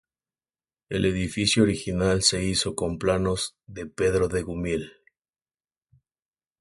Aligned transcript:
El 0.89 1.05
edificio 1.05 1.61
original 1.61 2.23
se 2.23 2.43
hizo 2.43 2.73
con 2.75 2.97
planos 2.97 3.55
de 3.67 3.85
Pedro 3.85 4.29
de 4.29 4.41
Gumiel. 4.41 4.91